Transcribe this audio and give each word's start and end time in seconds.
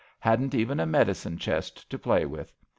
Hadn't 0.19 0.55
even 0.55 0.79
a 0.79 0.87
medicine 0.87 1.37
chest 1.37 1.87
to 1.91 1.99
play 1.99 2.25
with. 2.25 2.51